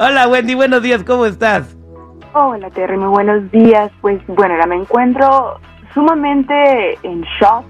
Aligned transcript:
Hola 0.00 0.28
Wendy, 0.28 0.54
buenos 0.54 0.80
días, 0.80 1.02
¿cómo 1.02 1.26
estás? 1.26 1.76
Hola 2.32 2.70
Terry, 2.70 2.96
muy 2.96 3.08
buenos 3.08 3.50
días. 3.50 3.90
Pues 4.00 4.24
bueno, 4.28 4.54
ahora 4.54 4.66
me 4.66 4.76
encuentro 4.76 5.58
sumamente 5.92 6.96
en 7.02 7.22
shock, 7.22 7.64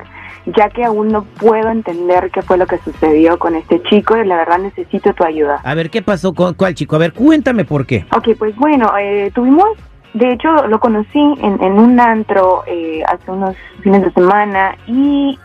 ya 0.44 0.68
que 0.68 0.84
aún 0.84 1.08
no 1.08 1.24
puedo 1.40 1.70
entender 1.70 2.30
qué 2.30 2.42
fue 2.42 2.58
lo 2.58 2.66
que 2.66 2.76
sucedió 2.80 3.38
con 3.38 3.54
este 3.54 3.82
chico 3.84 4.14
y 4.18 4.26
la 4.26 4.36
verdad 4.36 4.58
necesito 4.58 5.14
tu 5.14 5.24
ayuda. 5.24 5.62
A 5.64 5.74
ver, 5.74 5.88
¿qué 5.88 6.02
pasó 6.02 6.34
con 6.34 6.52
cuál 6.52 6.74
chico? 6.74 6.96
A 6.96 6.98
ver, 6.98 7.14
cuéntame 7.14 7.64
por 7.64 7.86
qué. 7.86 8.04
Ok, 8.14 8.36
pues 8.38 8.54
bueno, 8.56 8.92
eh, 9.00 9.30
tuvimos, 9.34 9.70
de 10.12 10.30
hecho 10.30 10.66
lo 10.66 10.80
conocí 10.80 11.18
en, 11.18 11.62
en 11.62 11.72
un 11.78 11.98
antro 11.98 12.62
eh, 12.66 13.02
hace 13.06 13.30
unos 13.30 13.56
fines 13.82 14.02
de 14.02 14.12
semana 14.12 14.76
y 14.86 15.38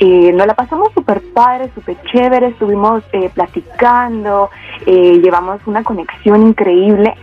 eh, 0.00 0.32
nos 0.32 0.46
la 0.46 0.54
pasamos 0.54 0.92
súper 0.92 1.22
padre, 1.32 1.70
súper 1.74 1.96
chévere, 2.10 2.48
estuvimos 2.48 3.04
eh, 3.12 3.30
platicando, 3.32 4.50
eh, 4.86 5.20
llevamos 5.22 5.60
una 5.66 5.82
conexión 5.82 6.42
increíble. 6.46 7.14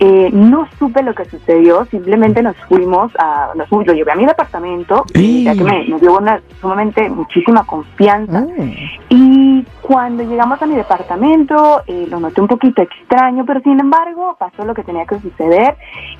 Eh, 0.00 0.30
no 0.32 0.68
supe 0.78 1.02
lo 1.02 1.12
que 1.12 1.24
sucedió, 1.24 1.84
simplemente 1.86 2.40
nos 2.40 2.54
fuimos 2.68 3.10
a, 3.18 3.50
nos, 3.56 3.68
lo 3.68 3.92
llevé 3.92 4.12
a 4.12 4.14
mi 4.14 4.26
departamento, 4.26 5.04
ya 5.12 5.54
que 5.54 5.64
me, 5.64 5.88
me 5.88 5.98
dio 5.98 6.16
una 6.16 6.40
sumamente 6.60 7.08
muchísima 7.08 7.64
confianza. 7.64 8.42
Mm. 8.42 8.74
Y 9.08 9.64
cuando 9.82 10.22
llegamos 10.22 10.62
a 10.62 10.66
mi 10.66 10.76
departamento, 10.76 11.82
eh, 11.88 12.06
lo 12.08 12.20
noté 12.20 12.40
un 12.40 12.46
poquito 12.46 12.80
extraño, 12.80 13.44
pero 13.44 13.60
sin 13.62 13.80
embargo 13.80 14.36
pasó 14.38 14.64
lo 14.64 14.72
que 14.72 14.84
tenía 14.84 15.04
que 15.04 15.18
suceder 15.18 15.74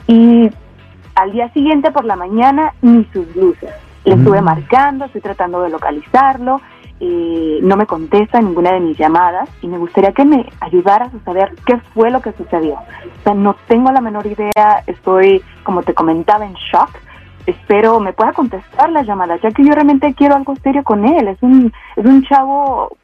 y 0.08 0.50
al 1.14 1.30
día 1.30 1.48
siguiente 1.52 1.92
por 1.92 2.04
la 2.04 2.16
mañana 2.16 2.74
ni 2.82 3.04
sus 3.12 3.36
luces. 3.36 3.70
Le 4.04 4.14
estuve 4.14 4.40
Mm. 4.40 4.44
marcando, 4.44 5.04
estoy 5.04 5.20
tratando 5.20 5.62
de 5.62 5.70
localizarlo, 5.70 6.60
eh, 7.00 7.60
no 7.62 7.76
me 7.76 7.86
contesta 7.86 8.40
ninguna 8.40 8.72
de 8.72 8.80
mis 8.80 8.98
llamadas 8.98 9.48
y 9.62 9.68
me 9.68 9.78
gustaría 9.78 10.12
que 10.12 10.24
me 10.24 10.50
ayudaras 10.60 11.14
a 11.14 11.24
saber 11.24 11.54
qué 11.64 11.78
fue 11.94 12.10
lo 12.10 12.20
que 12.20 12.32
sucedió. 12.32 12.74
O 12.74 13.22
sea, 13.22 13.34
no 13.34 13.54
tengo 13.68 13.92
la 13.92 14.00
menor 14.00 14.26
idea, 14.26 14.82
estoy, 14.86 15.42
como 15.62 15.82
te 15.82 15.94
comentaba, 15.94 16.44
en 16.44 16.54
shock. 16.54 16.90
Espero 17.46 17.98
me 18.00 18.12
pueda 18.12 18.32
contestar 18.32 18.90
las 18.90 19.06
llamadas, 19.06 19.40
ya 19.40 19.50
que 19.50 19.64
yo 19.64 19.72
realmente 19.72 20.12
quiero 20.14 20.34
algo 20.34 20.54
serio 20.56 20.82
con 20.82 21.06
él. 21.06 21.28
Es 21.28 21.38
un, 21.42 21.72
es 21.96 22.04
un 22.04 22.22
chavo 22.24 22.96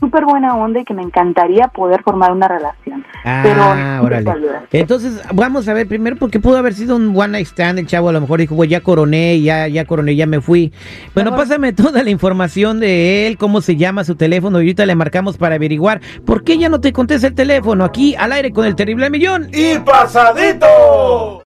súper 0.00 0.24
buena 0.24 0.56
onda 0.56 0.80
y 0.80 0.84
que 0.84 0.92
me 0.92 1.02
encantaría 1.02 1.68
poder 1.68 2.02
formar 2.02 2.32
una 2.32 2.48
relación. 2.48 3.04
Pero 3.22 3.62
Ah, 3.62 4.00
necesito 4.02 4.30
órale. 4.30 4.66
Entonces, 4.72 5.22
vamos 5.32 5.66
a 5.68 5.72
ver 5.74 5.86
primero 5.88 6.16
porque 6.16 6.40
pudo 6.40 6.58
haber 6.58 6.74
sido 6.74 6.96
un 6.96 7.16
one 7.16 7.28
night 7.28 7.46
stand. 7.46 7.78
El 7.78 7.86
chavo 7.86 8.08
a 8.08 8.12
lo 8.12 8.20
mejor 8.20 8.40
dijo, 8.40 8.54
güey, 8.54 8.68
ya 8.68 8.80
coroné, 8.80 9.40
ya, 9.40 9.66
ya 9.68 9.84
coroné, 9.86 10.14
ya 10.16 10.26
me 10.26 10.40
fui. 10.40 10.72
Bueno, 11.14 11.34
pásame 11.36 11.72
toda 11.72 12.02
la 12.02 12.10
información 12.10 12.80
de 12.80 13.26
él, 13.26 13.38
cómo 13.38 13.60
se 13.60 13.76
llama 13.76 14.04
su 14.04 14.14
teléfono 14.16 14.58
y 14.58 14.64
ahorita 14.64 14.84
le 14.84 14.94
marcamos 14.94 15.38
para 15.38 15.54
averiguar 15.54 16.00
por 16.26 16.44
qué 16.44 16.58
ya 16.58 16.68
no 16.68 16.80
te 16.80 16.92
contesta 16.92 17.26
el 17.28 17.34
teléfono 17.34 17.84
aquí 17.84 18.14
al 18.16 18.32
aire 18.32 18.50
con 18.52 18.66
el 18.66 18.74
terrible 18.74 19.08
millón. 19.10 19.48
y 19.52 19.78
pasadito. 19.78 21.42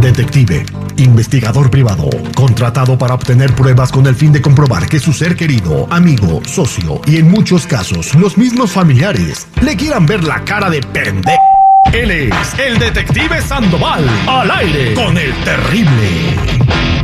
Detective, 0.00 0.64
investigador 0.98 1.70
privado, 1.70 2.10
contratado 2.34 2.98
para 2.98 3.14
obtener 3.14 3.54
pruebas 3.54 3.90
con 3.90 4.06
el 4.06 4.14
fin 4.14 4.32
de 4.32 4.42
comprobar 4.42 4.88
que 4.88 5.00
su 5.00 5.12
ser 5.12 5.36
querido, 5.36 5.86
amigo, 5.90 6.42
socio 6.46 7.00
y 7.06 7.16
en 7.16 7.30
muchos 7.30 7.66
casos 7.66 8.14
los 8.14 8.36
mismos 8.36 8.72
familiares 8.72 9.46
le 9.62 9.76
quieran 9.76 10.06
ver 10.06 10.24
la 10.24 10.44
cara 10.44 10.70
de 10.70 10.80
pende. 10.80 11.32
Él 11.92 12.10
es 12.10 12.58
el 12.58 12.78
detective 12.78 13.40
Sandoval, 13.40 14.04
al 14.26 14.50
aire 14.50 14.94
con 14.94 15.16
el 15.16 15.32
terrible. 15.44 16.97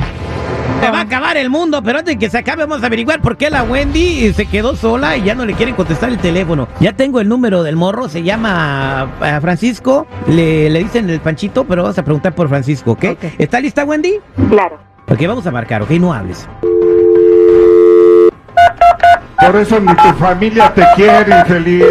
Se 0.81 0.91
va 0.91 0.99
a 0.99 1.03
acabar 1.03 1.37
el 1.37 1.49
mundo, 1.51 1.83
pero 1.83 1.99
antes 2.01 2.15
de 2.15 2.19
que 2.19 2.29
se 2.31 2.39
acabe 2.39 2.65
vamos 2.65 2.83
a 2.83 2.87
averiguar 2.87 3.21
por 3.21 3.37
qué 3.37 3.49
la 3.51 3.63
Wendy 3.63 4.33
se 4.35 4.47
quedó 4.47 4.77
sola 4.77 5.17
y 5.17 5.23
ya 5.23 5.35
no 5.35 5.45
le 5.47 5.55
quieren 5.55 5.75
contestar 5.75 6.11
el 6.11 6.19
teléfono. 6.19 6.69
Ya 6.81 6.93
tengo 6.93 7.21
el 7.21 7.29
número 7.29 7.63
del 7.63 7.77
morro, 7.77 8.09
se 8.09 8.23
llama 8.23 9.09
eh, 9.23 9.39
Francisco, 9.41 10.07
le, 10.27 10.69
le 10.71 10.79
dicen 10.81 11.09
el 11.09 11.21
panchito, 11.21 11.65
pero 11.65 11.83
vamos 11.83 11.99
a 11.99 12.03
preguntar 12.05 12.35
por 12.35 12.49
Francisco, 12.49 12.93
¿ok? 12.93 13.05
Ok. 13.13 13.25
¿Está 13.39 13.61
lista 13.61 13.85
Wendy? 13.85 14.19
Claro. 14.51 14.79
Ok, 15.09 15.27
vamos 15.27 15.47
a 15.47 15.51
marcar, 15.51 15.83
¿ok? 15.83 15.91
No 15.93 16.13
hables. 16.13 16.47
Por 19.41 19.57
eso 19.57 19.79
ni 19.81 19.95
tu 19.95 20.09
familia 20.19 20.73
te 20.73 20.85
quiere, 20.97 21.39
infeliz. 21.41 21.85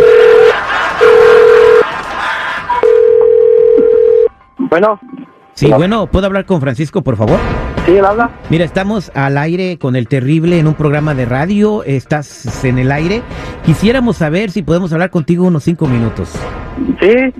Bueno, 4.57 5.00
Sí, 5.56 5.67
bueno, 5.72 6.07
¿puedo 6.07 6.25
hablar 6.25 6.45
con 6.45 6.59
Francisco, 6.59 7.03
por 7.03 7.16
favor? 7.16 7.39
Sí, 7.85 7.91
él 7.95 8.05
habla. 8.05 8.29
Mira, 8.49 8.66
estamos 8.66 9.11
al 9.16 9.38
aire 9.38 9.77
con 9.77 9.95
el 9.95 10.07
terrible 10.07 10.59
en 10.59 10.67
un 10.67 10.73
programa 10.73 11.13
de 11.13 11.25
radio, 11.25 11.83
estás 11.83 12.63
en 12.66 12.77
el 12.79 12.91
aire. 12.91 13.21
Quisiéramos 13.66 14.17
saber 14.17 14.51
si 14.51 14.61
podemos 14.63 14.91
hablar 14.94 15.09
contigo 15.09 15.45
unos 15.45 15.63
cinco 15.63 15.88
minutos. 15.88 16.29
Sí, 16.99 17.07
dime, 17.07 17.33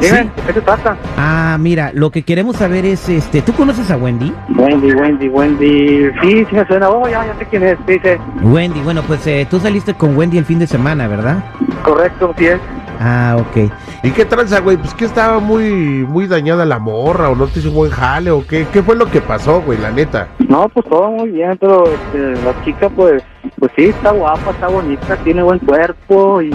Sí. 0.00 0.10
¿de 0.10 0.30
qué 0.46 0.52
se 0.52 0.60
trata? 0.60 0.96
Ah, 1.16 1.56
mira, 1.58 1.90
lo 1.94 2.10
que 2.10 2.22
queremos 2.22 2.56
saber 2.56 2.84
es, 2.84 3.08
este, 3.08 3.40
¿tú 3.42 3.52
conoces 3.54 3.90
a 3.90 3.96
Wendy? 3.96 4.32
Wendy, 4.56 4.92
Wendy, 4.92 5.28
Wendy. 5.28 6.10
Sí, 6.20 6.44
sí 6.48 6.54
me 6.54 6.66
suena. 6.66 6.90
Oh, 6.90 7.08
ya, 7.08 7.24
ya 7.26 7.34
sé 7.38 7.46
quién 7.46 7.62
es. 7.62 7.78
Dice, 7.86 8.18
Wendy, 8.42 8.80
bueno, 8.80 9.02
pues 9.02 9.26
eh, 9.26 9.46
tú 9.50 9.58
saliste 9.58 9.94
con 9.94 10.16
Wendy 10.16 10.36
el 10.38 10.44
fin 10.44 10.58
de 10.58 10.66
semana, 10.66 11.08
¿verdad? 11.08 11.42
correcto, 11.82 12.34
sí 12.36 12.46
es. 12.46 12.58
Ah, 13.00 13.36
ok. 13.38 13.70
¿Y 14.02 14.10
qué 14.10 14.24
tranza, 14.24 14.60
güey? 14.60 14.76
Pues 14.76 14.94
que 14.94 15.04
estaba 15.04 15.38
muy, 15.38 15.70
muy 16.08 16.26
dañada 16.26 16.64
la 16.64 16.78
morra, 16.78 17.28
o 17.30 17.34
no 17.34 17.46
te 17.46 17.60
hizo 17.60 17.70
buen 17.70 17.90
jale, 17.90 18.30
o 18.30 18.46
qué, 18.46 18.66
qué 18.72 18.82
fue 18.82 18.96
lo 18.96 19.06
que 19.10 19.20
pasó, 19.20 19.60
güey, 19.62 19.78
la 19.78 19.90
neta. 19.90 20.28
No, 20.48 20.68
pues 20.68 20.86
todo 20.86 21.10
muy 21.10 21.30
bien, 21.30 21.56
pero 21.58 21.84
este, 21.86 22.42
la 22.44 22.64
chica, 22.64 22.88
pues, 22.88 23.22
pues 23.58 23.72
sí, 23.76 23.86
está 23.86 24.12
guapa, 24.12 24.50
está 24.50 24.68
bonita, 24.68 25.16
tiene 25.24 25.42
buen 25.42 25.58
cuerpo 25.60 26.42
y. 26.42 26.50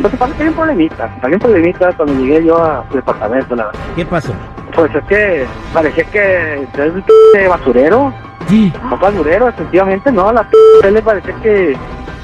Pues 0.00 0.14
parece 0.16 0.36
que 0.36 0.42
hay 0.44 0.48
un 0.50 0.54
problemita. 0.54 1.18
Hay 1.22 1.32
un 1.32 1.38
problemita 1.38 1.92
cuando 1.96 2.14
llegué 2.14 2.44
yo 2.44 2.62
a 2.62 2.84
su 2.90 2.96
departamento, 2.96 3.56
la 3.56 3.66
verdad. 3.66 3.80
¿Qué 3.96 4.04
pasó? 4.04 4.32
Pues 4.74 4.94
es 4.94 5.04
que 5.04 5.46
parecía 5.72 6.04
que 6.04 6.62
es 6.62 6.94
un 6.94 7.04
p 7.32 7.48
basurero. 7.48 8.12
Sí. 8.48 8.72
No 8.88 8.96
basurero, 8.98 9.48
efectivamente, 9.48 10.12
no. 10.12 10.32
La 10.32 10.48
p 10.48 10.90
le 10.90 11.02
parecía 11.02 11.34
que. 11.42 11.76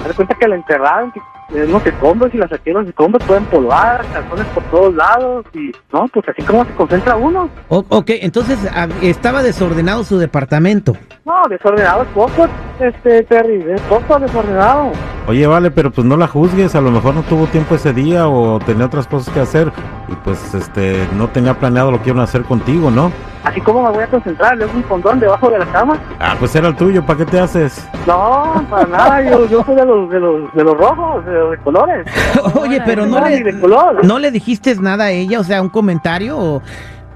Me 0.02 0.08
da 0.08 0.14
cuenta 0.14 0.34
que 0.34 0.48
la 0.48 0.56
enterraron, 0.56 1.10
que 1.10 1.20
en 1.20 1.24
unos 1.62 1.86
escombros 1.86 2.34
y 2.34 2.38
la 2.38 2.48
saqué 2.48 2.70
de 2.70 2.74
los 2.74 2.88
escombros, 2.88 3.24
toda 3.26 3.38
empolvada, 3.38 4.00
calzones 4.12 4.46
por 4.48 4.62
todos 4.64 4.94
lados 4.94 5.46
y. 5.54 5.70
No, 5.92 6.06
pues 6.12 6.28
así 6.28 6.42
como 6.42 6.64
se 6.64 6.72
concentra 6.72 7.16
uno. 7.16 7.48
O- 7.68 7.84
ok, 7.88 8.10
entonces 8.20 8.58
ah, 8.74 8.88
estaba 9.02 9.42
desordenado 9.42 10.02
su 10.04 10.18
departamento. 10.18 10.94
No, 11.24 11.42
desordenado 11.48 12.02
es 12.02 12.08
poco, 12.08 12.46
este, 12.80 13.22
Terry, 13.22 13.64
es 13.72 13.80
poco 13.82 14.18
desordenado. 14.18 14.90
Oye, 15.26 15.46
vale, 15.46 15.70
pero 15.70 15.90
pues 15.90 16.06
no 16.06 16.16
la 16.16 16.26
juzgues, 16.28 16.74
a 16.74 16.80
lo 16.82 16.90
mejor 16.90 17.14
no 17.14 17.22
tuvo 17.22 17.46
tiempo 17.46 17.76
ese 17.76 17.92
día 17.94 18.28
o 18.28 18.58
tenía 18.58 18.84
otras 18.86 19.06
cosas 19.06 19.32
que 19.32 19.40
hacer 19.40 19.72
y 20.08 20.14
pues 20.16 20.52
este 20.54 21.08
no 21.16 21.28
tenía 21.28 21.54
planeado 21.54 21.90
lo 21.90 22.02
que 22.02 22.10
iban 22.10 22.20
a 22.20 22.24
hacer 22.24 22.42
contigo, 22.42 22.90
¿no? 22.90 23.10
Así 23.42 23.60
como 23.60 23.82
me 23.82 23.90
voy 23.90 24.02
a 24.02 24.06
concentrar, 24.06 24.56
le 24.56 24.64
un 24.66 24.82
condón 24.82 25.20
debajo 25.20 25.50
de 25.50 25.58
la 25.58 25.66
cama. 25.66 25.98
Ah, 26.18 26.34
pues 26.38 26.54
era 26.56 26.68
el 26.68 26.76
tuyo, 26.76 27.04
¿para 27.04 27.18
qué 27.18 27.26
te 27.26 27.38
haces? 27.40 27.86
No, 28.06 28.64
para 28.70 28.86
nada, 28.86 29.22
yo, 29.22 29.46
yo 29.46 29.62
soy 29.64 29.74
de 29.76 29.84
los, 29.84 30.08
de 30.10 30.18
los, 30.20 30.52
de 30.54 30.64
los 30.64 30.74
rojos, 30.76 31.24
de 31.26 31.32
de 31.50 31.58
colores. 31.58 32.06
Oye, 32.60 32.80
pero 32.84 33.06
no 33.06 33.20
le, 33.26 33.40
de 33.42 33.60
color. 33.60 34.04
no 34.04 34.18
le 34.18 34.30
dijiste 34.30 34.74
nada 34.76 35.04
a 35.06 35.10
ella, 35.10 35.40
o 35.40 35.44
sea, 35.44 35.62
un 35.62 35.68
comentario. 35.70 36.36
o- 36.38 36.62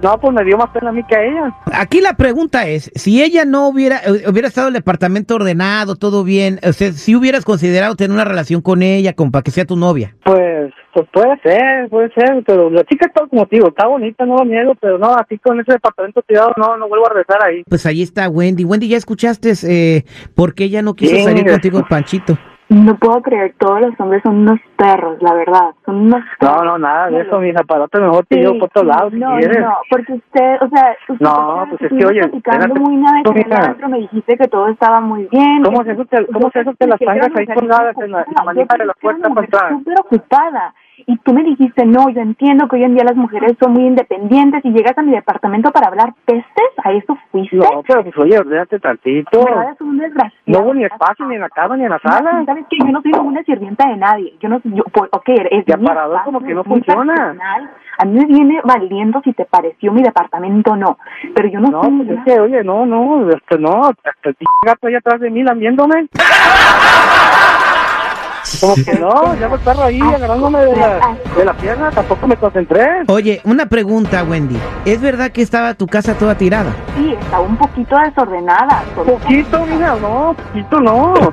No, 0.02 0.18
pues 0.20 0.32
me 0.32 0.44
dio 0.44 0.56
más 0.56 0.70
pena 0.70 0.90
a 0.90 0.92
mí 0.92 1.02
que 1.08 1.16
a 1.16 1.22
ella. 1.24 1.54
Aquí 1.72 2.00
la 2.00 2.14
pregunta 2.14 2.66
es, 2.68 2.90
si 2.94 3.22
ella 3.22 3.44
no 3.44 3.68
hubiera, 3.68 3.98
eh, 3.98 4.24
hubiera 4.28 4.46
estado 4.48 4.68
el 4.68 4.74
departamento 4.74 5.34
ordenado, 5.34 5.96
todo 5.96 6.22
bien, 6.24 6.60
o 6.66 6.72
sea, 6.72 6.92
si 6.92 7.16
hubieras 7.16 7.44
considerado 7.44 7.96
tener 7.96 8.12
una 8.14 8.24
relación 8.24 8.60
con 8.62 8.82
ella, 8.82 9.12
como 9.14 9.32
para 9.32 9.42
que 9.42 9.50
sea 9.50 9.64
tu 9.64 9.76
novia. 9.76 10.14
Pues, 10.24 10.72
pues 10.94 11.08
puede 11.12 11.36
ser, 11.42 11.88
puede 11.90 12.12
ser, 12.12 12.42
pero 12.46 12.70
la 12.70 12.82
chica 12.84 13.06
está 13.06 13.26
como 13.28 13.46
digo, 13.50 13.68
está 13.68 13.86
bonita, 13.86 14.24
no 14.24 14.36
lo 14.36 14.44
niego, 14.44 14.74
pero 14.80 14.98
no, 14.98 15.14
así 15.14 15.36
con 15.38 15.58
ese 15.60 15.72
departamento 15.72 16.22
tirado, 16.22 16.52
no, 16.56 16.76
no 16.76 16.88
vuelvo 16.88 17.06
a 17.06 17.14
regresar 17.14 17.42
ahí. 17.44 17.62
Pues 17.68 17.84
ahí 17.86 18.02
está 18.02 18.28
Wendy. 18.28 18.64
Wendy, 18.64 18.88
¿ya 18.88 18.96
escuchaste 18.96 19.52
eh, 19.64 20.04
por 20.34 20.54
qué 20.54 20.64
ella 20.64 20.82
no 20.82 20.94
quiso 20.94 21.14
Sí, 21.16 21.22
salir 21.24 21.44
contigo, 21.46 21.84
Panchito? 21.88 22.38
No 22.70 22.94
puedo 22.96 23.22
creer, 23.22 23.54
todos 23.58 23.80
los 23.80 23.98
hombres 23.98 24.22
son 24.22 24.40
unos 24.40 24.60
perros, 24.76 25.16
la 25.22 25.32
verdad, 25.32 25.70
son 25.86 25.96
unos 26.02 26.20
No, 26.20 26.48
perros. 26.48 26.64
no, 26.64 26.78
nada 26.78 27.08
de 27.08 27.22
eso, 27.22 27.38
mi 27.40 27.50
aparato 27.50 27.98
mejor 27.98 28.26
te 28.26 28.34
Sí, 28.34 28.40
llevo 28.42 28.58
por 28.58 28.64
otro 28.68 28.84
lado, 28.84 29.08
si 29.10 29.16
no, 29.16 29.36
quieres. 29.38 29.60
no, 29.60 29.74
porque 29.90 30.12
usted, 30.12 30.56
o 30.62 30.68
sea, 30.68 30.96
usted 31.08 31.24
No, 31.24 31.66
pues 31.70 31.80
es 31.82 31.98
que, 31.98 32.04
oye, 32.06 32.20
platicando 32.28 32.74
muy 32.74 32.94
el 32.94 33.34
mija. 33.34 33.62
antro, 33.62 33.88
me 33.88 33.98
dijiste 34.00 34.36
que 34.36 34.48
todo 34.48 34.68
estaba 34.68 35.00
muy 35.00 35.26
bien. 35.30 35.62
¿Cómo 35.62 35.82
se 35.82 35.92
eso 35.92 36.04
te, 36.04 36.26
cómo 36.26 36.50
se 36.50 36.60
eso 36.60 36.74
te 36.78 36.86
las 36.86 36.98
tangas 37.00 37.30
ahí 37.34 37.46
colgadas 37.46 37.96
en 37.98 38.12
la, 38.12 38.20
en 38.22 38.34
la 38.36 38.44
manija 38.44 38.76
de 38.78 38.84
la 38.84 38.94
puerta 39.00 39.28
entrar? 39.28 39.70
súper 39.70 40.00
ocupada. 40.00 40.74
Y 41.06 41.16
tú 41.18 41.32
me 41.32 41.42
dijiste, 41.44 41.86
no, 41.86 42.08
yo 42.10 42.20
entiendo 42.20 42.68
que 42.68 42.76
hoy 42.76 42.84
en 42.84 42.94
día 42.94 43.04
las 43.04 43.16
mujeres 43.16 43.52
son 43.60 43.72
muy 43.72 43.84
independientes 43.86 44.64
y 44.64 44.70
llegas 44.70 44.96
a 44.98 45.02
mi 45.02 45.12
departamento 45.12 45.70
para 45.70 45.88
hablar 45.88 46.12
pestes, 46.24 46.68
¿a 46.84 46.92
eso 46.92 47.16
fuiste? 47.30 47.56
No, 47.56 47.82
pero 47.86 48.02
pues 48.02 48.18
oye, 48.18 48.38
ordénate 48.38 48.78
tantito. 48.80 49.40
Un. 49.80 50.02
No 50.46 50.60
hubo 50.60 50.74
ni 50.74 50.84
espacio 50.84 51.26
ni 51.26 51.36
en 51.36 51.42
la 51.42 51.48
cama 51.50 51.76
ni 51.76 51.84
en 51.84 51.90
la 51.90 51.98
sala. 52.00 52.42
¿Sabes 52.44 52.66
qué? 52.68 52.78
Yo 52.78 52.86
no 52.86 53.00
soy 53.02 53.12
ninguna 53.12 53.42
sirvienta 53.44 53.88
de 53.88 53.96
nadie. 53.96 54.34
Yo 54.40 54.48
no 54.48 54.60
yo, 54.64 54.84
pues, 54.92 55.08
ok, 55.12 55.28
es 55.28 55.64
Y 55.66 55.76
mi 55.78 55.84
aparador 55.86 56.16
espacio, 56.16 56.32
como 56.32 56.46
que 56.46 56.54
no 56.54 56.64
funciona. 56.64 57.14
personal. 57.14 57.70
A 58.00 58.04
mí 58.04 58.18
me 58.18 58.26
viene 58.26 58.60
valiendo 58.64 59.20
si 59.22 59.32
te 59.32 59.44
pareció 59.44 59.92
mi 59.92 60.02
departamento 60.02 60.72
o 60.72 60.76
no. 60.76 60.98
Pero 61.34 61.48
yo 61.48 61.60
no, 61.60 61.68
No, 61.70 61.82
soy 61.82 62.04
pues 62.04 62.18
es 62.18 62.24
que, 62.24 62.40
oye, 62.40 62.62
no, 62.64 62.86
no, 62.86 63.28
este, 63.30 63.58
no, 63.58 63.86
hasta 63.86 64.28
el 64.28 64.36
gato 64.64 64.86
ahí 64.86 64.94
atrás 64.94 65.20
de 65.20 65.30
mí 65.30 65.42
lamiéndome. 65.42 66.06
Como 68.60 68.74
que 68.74 68.94
no, 68.98 69.34
ya 69.38 69.46
el 69.46 69.60
perro 69.60 69.82
ahí 69.82 70.00
agarrándome 70.00 70.58
de 70.60 70.76
la, 70.76 71.16
de 71.36 71.44
la 71.44 71.52
pierna, 71.54 71.90
tampoco 71.90 72.26
me 72.26 72.36
concentré. 72.36 72.86
Oye, 73.08 73.40
una 73.44 73.66
pregunta, 73.66 74.24
Wendy. 74.24 74.58
¿Es 74.84 75.00
verdad 75.00 75.30
que 75.30 75.42
estaba 75.42 75.74
tu 75.74 75.86
casa 75.86 76.14
toda 76.14 76.36
tirada? 76.36 76.72
Sí, 76.96 77.14
estaba 77.18 77.42
un 77.42 77.56
poquito 77.56 77.96
desordenada. 77.98 78.82
Poquito, 78.94 79.66
mira, 79.66 79.96
no, 80.00 80.34
poquito 80.34 80.80
no. 80.80 81.14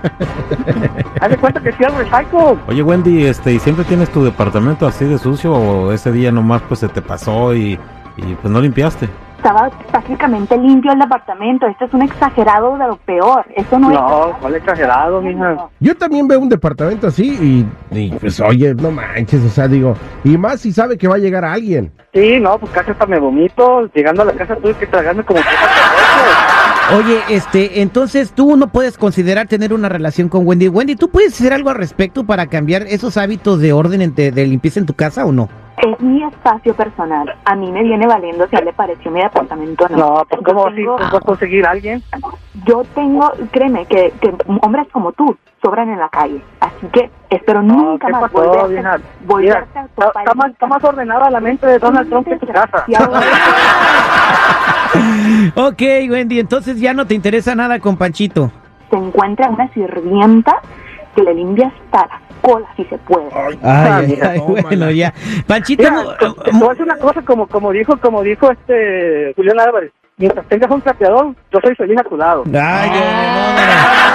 Haz 1.21 1.29
de 1.29 1.37
cuenta 1.37 1.61
que 1.61 1.71
sí 1.71 1.83
al 1.83 1.95
recycle. 1.95 2.57
Oye, 2.67 2.83
Wendy, 2.83 3.25
este, 3.25 3.53
¿y 3.53 3.59
siempre 3.59 3.85
tienes 3.85 4.09
tu 4.09 4.23
departamento 4.23 4.87
así 4.87 5.05
de 5.05 5.17
sucio 5.17 5.53
o 5.53 5.91
ese 5.91 6.11
día 6.11 6.31
nomás 6.31 6.61
pues 6.67 6.79
se 6.79 6.87
te 6.87 7.01
pasó 7.01 7.53
y, 7.55 7.79
y 8.17 8.35
pues 8.41 8.51
no 8.51 8.59
limpiaste? 8.61 9.09
Estaba 9.45 9.69
prácticamente 9.91 10.57
limpio 10.57 10.91
el 10.91 10.97
departamento. 10.97 11.67
Esto 11.67 11.85
es 11.85 11.93
un 11.93 12.01
exagerado 12.01 12.79
de 12.79 12.87
lo 12.87 12.95
peor. 12.97 13.45
Eso 13.55 13.77
no, 13.77 13.91
No, 13.91 14.29
es. 14.31 14.35
¿cuál 14.41 14.55
exagerado, 14.55 15.21
mija? 15.21 15.67
Yo 15.79 15.95
también 15.95 16.27
veo 16.27 16.39
un 16.39 16.49
departamento 16.49 17.05
así 17.05 17.67
y, 17.91 17.95
y, 17.95 18.09
pues 18.15 18.39
oye, 18.39 18.73
no 18.73 18.89
manches, 18.89 19.43
o 19.45 19.49
sea, 19.49 19.67
digo, 19.67 19.93
y 20.23 20.35
más 20.35 20.61
si 20.61 20.71
sabe 20.73 20.97
que 20.97 21.07
va 21.07 21.15
a 21.15 21.19
llegar 21.19 21.45
alguien. 21.45 21.91
Sí, 22.11 22.39
no, 22.39 22.57
pues 22.57 22.71
casi 22.71 22.89
hasta 22.89 23.05
me 23.05 23.19
vomito. 23.19 23.87
Llegando 23.93 24.23
a 24.23 24.25
la 24.25 24.31
casa 24.33 24.55
tuve 24.55 24.73
que 24.73 24.87
tragarme 24.87 25.23
como 25.23 25.39
que 25.39 26.95
Oye, 26.97 27.19
este, 27.29 27.83
entonces 27.83 28.31
tú 28.31 28.57
no 28.57 28.69
puedes 28.69 28.97
considerar 28.97 29.47
tener 29.47 29.73
una 29.73 29.89
relación 29.89 30.27
con 30.27 30.47
Wendy. 30.47 30.69
Wendy, 30.69 30.95
¿tú 30.95 31.09
puedes 31.11 31.33
hacer 31.35 31.53
algo 31.53 31.69
al 31.69 31.75
respecto 31.75 32.23
para 32.25 32.47
cambiar 32.47 32.81
esos 32.87 33.15
hábitos 33.17 33.59
de 33.59 33.73
orden 33.73 34.01
en- 34.01 34.15
de, 34.15 34.31
de 34.31 34.47
limpieza 34.47 34.79
en 34.79 34.87
tu 34.87 34.95
casa 34.95 35.23
o 35.23 35.31
no? 35.31 35.49
Es 35.77 35.99
mi 35.99 36.23
espacio 36.23 36.73
personal. 36.73 37.35
A 37.43 37.55
mí 37.55 37.71
me 37.71 37.83
viene 37.83 38.07
valiendo 38.07 38.47
si 38.47 38.55
a 38.55 38.59
él 38.59 38.65
le 38.65 38.73
pareció 38.73 39.11
mi 39.11 39.21
departamento 39.21 39.85
o 39.85 39.89
no. 39.89 39.97
No, 39.97 40.25
pues 40.29 40.41
¿cómo 40.45 40.63
¿Cómo 40.63 40.97
vas 40.97 41.13
a 41.13 41.19
conseguir 41.19 41.65
a 41.65 41.71
alguien? 41.71 42.01
Yo 42.65 42.83
tengo, 42.95 43.31
créeme, 43.51 43.85
que, 43.85 44.13
que 44.21 44.33
hombres 44.61 44.87
como 44.91 45.11
tú 45.11 45.37
sobran 45.61 45.89
en 45.89 45.99
la 45.99 46.09
calle. 46.09 46.41
Así 46.61 46.87
que 46.93 47.11
espero 47.29 47.61
nunca 47.61 48.07
¿qué 48.07 48.13
más 48.13 48.21
pasó, 48.21 48.37
volverte, 48.37 48.73
vieja? 48.73 48.97
volverte 49.25 49.67
Mira, 49.73 49.81
a 49.81 49.85
está, 49.85 50.05
topar 50.05 50.23
está 50.23 50.35
más, 50.35 50.51
está 50.51 50.67
más 50.67 50.83
ordenada 50.83 51.29
la 51.29 51.39
mente 51.39 51.67
de 51.67 51.79
Donald 51.79 52.09
Trump 52.09 52.27
que 52.27 52.37
tu 52.37 52.47
casa. 52.47 52.85
Ok, 55.55 55.81
Wendy, 56.09 56.39
entonces 56.39 56.79
ya 56.79 56.93
no 56.93 57.05
te 57.05 57.15
interesa 57.15 57.53
nada 57.55 57.79
con 57.79 57.97
Panchito. 57.97 58.51
Se 58.89 58.95
encuentra 58.95 59.49
una 59.49 59.67
sirvienta 59.73 60.61
que 61.15 61.23
le 61.23 61.33
limpia 61.33 61.71
hasta 61.91 62.07
la 62.07 62.21
cola, 62.45 62.67
si 62.75 62.83
se 62.85 62.97
puede. 62.99 63.25
Ay, 63.33 63.59
ay, 63.63 64.19
ay, 64.21 64.39
tómala. 64.39 64.61
bueno, 64.61 64.91
ya. 64.91 65.13
Panchito, 65.47 65.83
Mira, 65.83 65.91
mu- 66.03 66.09
te- 66.11 66.43
te 66.43 66.51
voy 66.57 66.65
a 66.67 66.69
decir 66.69 66.83
una 66.83 66.97
cosa 66.97 67.21
como, 67.23 67.47
como 67.47 67.71
dijo, 67.71 67.97
como 67.97 68.21
dijo 68.23 68.51
este 68.51 69.33
Julián 69.35 69.59
Álvarez. 69.59 69.91
Mientras 70.17 70.45
tengas 70.47 70.71
un 70.71 70.81
trapeador, 70.81 71.33
yo 71.51 71.59
soy 71.61 71.75
feliz 71.75 71.97
a 71.99 72.03
tu 72.03 72.15
lado. 72.15 72.43
Ay, 72.45 72.89
no, 72.89 72.95
no, 72.95 73.01
no, 73.01 73.65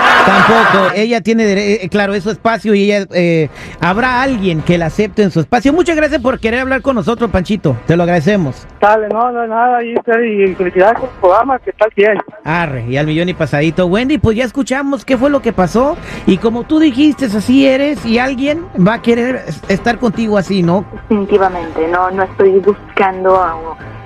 no. 0.05 0.10
Tampoco. 0.27 0.93
Ella 0.95 1.21
tiene, 1.21 1.45
eh, 1.85 1.89
claro, 1.91 2.15
es 2.15 2.23
su 2.25 2.31
espacio 2.31 2.75
y 2.75 2.91
ella 2.93 3.07
eh, 3.15 3.49
habrá 3.81 4.23
alguien 4.23 4.63
que 4.63 4.79
la 4.79 4.87
acepte 4.87 5.23
en 5.23 5.31
su 5.31 5.41
espacio. 5.41 5.73
Muchas 5.73 5.97
gracias 5.97 6.21
por 6.21 6.39
querer 6.39 6.61
hablar 6.61 6.83
con 6.83 6.95
nosotros, 6.97 7.31
Panchito. 7.31 7.77
Te 7.87 7.97
lo 7.97 8.03
agradecemos. 8.05 8.67
Dale, 8.81 9.09
no, 9.09 9.31
no, 9.33 9.47
nada, 9.47 9.83
y, 9.83 9.93
y 9.93 10.55
felicidades 10.55 10.99
por 11.01 11.09
el 11.09 11.15
programa, 11.21 11.59
que 11.59 11.73
tal 11.73 11.91
bien. 11.97 12.19
Arre, 12.45 12.85
y 12.89 12.97
al 12.97 13.07
millón 13.07 13.29
y 13.29 13.35
pasadito. 13.35 13.87
Wendy, 13.87 14.19
pues 14.19 14.37
ya 14.37 14.45
escuchamos 14.45 15.05
qué 15.05 15.17
fue 15.17 15.31
lo 15.31 15.41
que 15.43 15.53
pasó. 15.53 15.97
Y 16.27 16.39
como 16.39 16.65
tú 16.65 16.79
dijiste, 16.79 17.27
así 17.27 17.67
eres 17.67 18.05
y 18.05 18.19
alguien 18.19 18.65
va 18.87 18.95
a 18.95 19.03
querer 19.03 19.45
es- 19.47 19.63
estar 19.69 19.99
contigo 19.99 20.39
así, 20.39 20.63
¿no? 20.63 20.85
Definitivamente, 21.09 21.87
no, 21.89 22.11
no 22.11 22.23
estoy 22.25 22.51
buscando 22.61 23.37
a, 23.41 23.57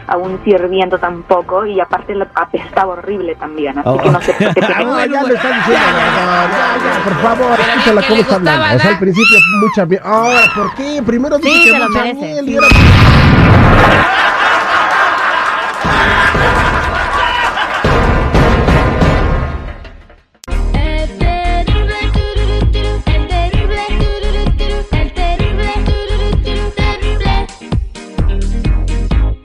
a 0.06 0.16
un 0.16 0.42
sirviento 0.44 0.98
tampoco 0.98 1.64
y 1.66 1.80
aparte 1.80 2.14
apestaba 2.34 2.92
horrible 2.92 3.34
también, 3.36 3.78
así 3.78 3.98
que 4.02 4.10
no 4.10 4.20
sé 4.20 4.32
por 4.34 4.54
qué 4.54 4.60
te 4.60 4.66
Ah, 4.66 4.76
Ah, 4.78 4.82
bueno, 4.84 5.14
ya 5.14 5.20
bueno. 5.20 5.28
lo 5.28 5.34
está 5.34 5.48
diciendo, 5.48 5.86
no, 5.92 6.00
no, 6.00 6.48
ya, 6.52 6.98
ya, 6.98 7.04
por 7.04 7.14
favor, 7.22 7.60
escúchala 7.60 8.02
cómo 8.08 8.20
está 8.20 8.34
gustaba, 8.36 8.54
hablando. 8.56 8.76
O 8.76 8.80
sea, 8.80 8.90
al 8.90 8.98
principio 8.98 9.38
mucha 9.60 9.86
miel. 9.86 10.00
Ahora, 10.04 10.40
¿por 10.54 10.74
qué? 10.74 11.02
Primero 11.04 11.38
Sí, 11.38 11.42
dice 11.44 11.70
que 11.72 11.78
mucha 11.78 12.04
miel 12.14 12.48
y 12.50 12.54
ahora- 12.56 12.68